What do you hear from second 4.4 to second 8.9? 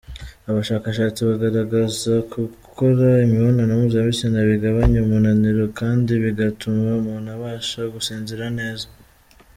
bigabanya umunaniro kandi bigatuma umuntu abasha gusinzira neza.